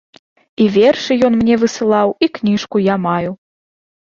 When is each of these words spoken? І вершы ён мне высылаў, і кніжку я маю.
І 0.63 0.69
вершы 0.77 1.17
ён 1.27 1.33
мне 1.41 1.57
высылаў, 1.65 2.15
і 2.27 2.31
кніжку 2.39 2.83
я 2.87 2.95
маю. 3.07 3.31